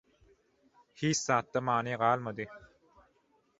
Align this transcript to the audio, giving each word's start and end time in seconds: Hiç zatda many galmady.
Hiç 0.95 1.17
zatda 1.17 1.61
many 1.61 1.93
galmady. 2.01 2.45